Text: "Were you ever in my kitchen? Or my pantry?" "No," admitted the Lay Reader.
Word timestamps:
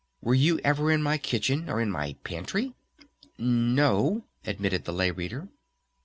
"Were 0.19 0.33
you 0.33 0.57
ever 0.63 0.89
in 0.91 1.03
my 1.03 1.19
kitchen? 1.19 1.69
Or 1.69 1.85
my 1.85 2.13
pantry?" 2.23 2.73
"No," 3.37 4.25
admitted 4.43 4.85
the 4.85 4.93
Lay 4.93 5.11
Reader. 5.11 5.47